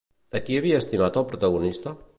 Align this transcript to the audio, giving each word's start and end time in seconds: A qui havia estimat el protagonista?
A 0.39 0.39
qui 0.47 0.57
havia 0.61 0.79
estimat 0.85 1.21
el 1.23 1.29
protagonista? 1.35 1.99